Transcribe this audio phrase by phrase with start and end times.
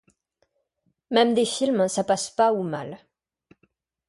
[1.11, 2.97] Même des films ça passe pas, ou mal.